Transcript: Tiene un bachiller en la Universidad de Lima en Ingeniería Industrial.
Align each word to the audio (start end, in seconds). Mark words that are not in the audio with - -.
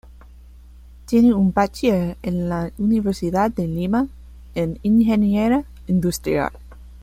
Tiene 1.05 1.31
un 1.35 1.53
bachiller 1.53 2.17
en 2.23 2.49
la 2.49 2.71
Universidad 2.79 3.51
de 3.51 3.67
Lima 3.67 4.07
en 4.55 4.79
Ingeniería 4.81 5.63
Industrial. 5.85 6.51